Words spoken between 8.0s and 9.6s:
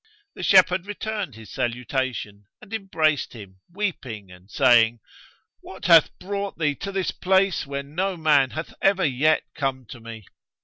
man hath ever yet